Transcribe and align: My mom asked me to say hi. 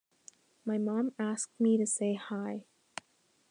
My 0.65 0.79
mom 0.79 1.13
asked 1.19 1.59
me 1.59 1.77
to 1.77 1.85
say 1.85 2.15
hi. 2.15 2.65